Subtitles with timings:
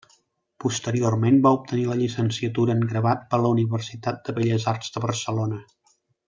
[0.63, 5.63] Posteriorment va obtenir la llicenciatura en Gravat per la Universitat de Belles Arts de Barcelona.